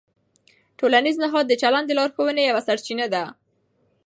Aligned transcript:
ټولنیز 0.79 1.15
نهاد 1.23 1.45
د 1.47 1.53
چلند 1.61 1.85
د 1.87 1.91
لارښوونې 1.99 2.43
یوه 2.49 2.61
سرچینه 2.67 3.05
ده. 3.13 3.23